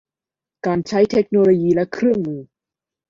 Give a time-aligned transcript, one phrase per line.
[0.65, 2.41] การใช้เทคโนโลยีและเครื่องมือ